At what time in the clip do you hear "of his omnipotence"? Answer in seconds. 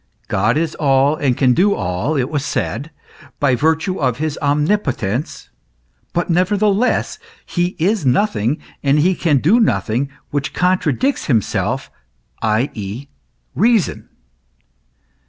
3.99-5.51